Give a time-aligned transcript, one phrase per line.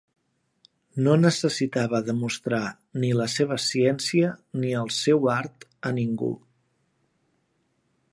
[1.07, 2.61] No necessitava demostrar
[3.03, 4.31] ni la seva ciència
[4.63, 6.31] ni el seu art a ningú.